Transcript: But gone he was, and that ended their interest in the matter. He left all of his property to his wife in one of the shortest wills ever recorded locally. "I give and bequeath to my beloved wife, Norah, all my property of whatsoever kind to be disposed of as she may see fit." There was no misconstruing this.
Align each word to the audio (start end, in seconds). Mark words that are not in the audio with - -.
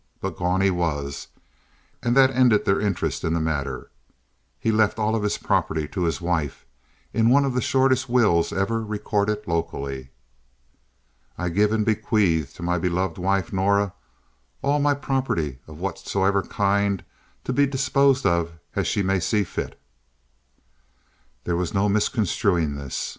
But 0.19 0.35
gone 0.35 0.61
he 0.61 0.71
was, 0.71 1.27
and 2.01 2.17
that 2.17 2.31
ended 2.31 2.65
their 2.65 2.81
interest 2.81 3.23
in 3.23 3.35
the 3.35 3.39
matter. 3.39 3.91
He 4.59 4.71
left 4.71 4.97
all 4.97 5.13
of 5.15 5.21
his 5.21 5.37
property 5.37 5.87
to 5.89 6.01
his 6.05 6.19
wife 6.19 6.65
in 7.13 7.29
one 7.29 7.45
of 7.45 7.53
the 7.53 7.61
shortest 7.61 8.09
wills 8.09 8.51
ever 8.51 8.83
recorded 8.83 9.45
locally. 9.47 10.09
"I 11.37 11.49
give 11.49 11.71
and 11.71 11.85
bequeath 11.85 12.55
to 12.55 12.63
my 12.63 12.79
beloved 12.79 13.19
wife, 13.19 13.53
Norah, 13.53 13.93
all 14.63 14.79
my 14.79 14.95
property 14.95 15.59
of 15.67 15.77
whatsoever 15.77 16.41
kind 16.41 17.03
to 17.43 17.53
be 17.53 17.67
disposed 17.67 18.25
of 18.25 18.53
as 18.75 18.87
she 18.87 19.03
may 19.03 19.19
see 19.19 19.43
fit." 19.43 19.79
There 21.43 21.55
was 21.55 21.75
no 21.75 21.87
misconstruing 21.87 22.73
this. 22.73 23.09